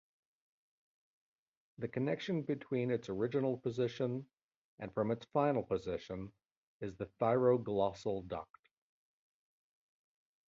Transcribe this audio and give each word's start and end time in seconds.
The 1.77 1.87
connection 1.87 2.41
between 2.41 2.89
its 2.89 3.07
original 3.09 3.57
position 3.59 4.25
and 4.79 4.91
its 5.11 5.25
final 5.31 5.61
position 5.61 6.33
is 6.79 6.95
the 6.95 7.05
thyroglossal 7.21 8.27
duct. 8.27 8.67